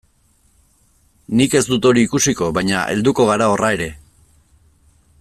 Nik 1.41 1.53
ez 1.59 1.61
dut 1.73 1.87
hori 1.89 2.05
ikusiko, 2.09 2.49
baina 2.59 2.81
helduko 2.95 3.27
gara 3.33 3.51
horra 3.53 3.71
ere. 3.79 3.93